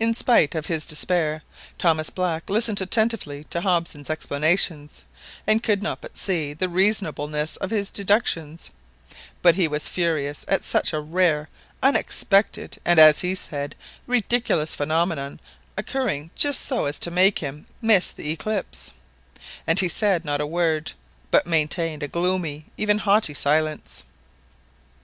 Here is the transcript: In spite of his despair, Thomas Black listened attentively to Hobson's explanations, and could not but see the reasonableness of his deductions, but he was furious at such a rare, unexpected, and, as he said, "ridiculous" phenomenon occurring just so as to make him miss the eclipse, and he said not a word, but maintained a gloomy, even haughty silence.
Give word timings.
In 0.00 0.14
spite 0.14 0.56
of 0.56 0.66
his 0.66 0.84
despair, 0.84 1.44
Thomas 1.78 2.10
Black 2.10 2.50
listened 2.50 2.80
attentively 2.80 3.44
to 3.50 3.60
Hobson's 3.60 4.10
explanations, 4.10 5.04
and 5.46 5.62
could 5.62 5.80
not 5.80 6.00
but 6.00 6.18
see 6.18 6.54
the 6.54 6.68
reasonableness 6.68 7.54
of 7.58 7.70
his 7.70 7.92
deductions, 7.92 8.70
but 9.40 9.54
he 9.54 9.68
was 9.68 9.86
furious 9.86 10.44
at 10.48 10.64
such 10.64 10.92
a 10.92 10.98
rare, 10.98 11.48
unexpected, 11.84 12.78
and, 12.84 12.98
as 12.98 13.20
he 13.20 13.36
said, 13.36 13.76
"ridiculous" 14.08 14.74
phenomenon 14.74 15.38
occurring 15.76 16.32
just 16.34 16.60
so 16.62 16.86
as 16.86 16.98
to 16.98 17.12
make 17.12 17.38
him 17.38 17.64
miss 17.80 18.10
the 18.10 18.32
eclipse, 18.32 18.90
and 19.68 19.78
he 19.78 19.86
said 19.86 20.24
not 20.24 20.40
a 20.40 20.48
word, 20.48 20.90
but 21.30 21.46
maintained 21.46 22.02
a 22.02 22.08
gloomy, 22.08 22.66
even 22.76 22.98
haughty 22.98 23.34
silence. 23.34 24.02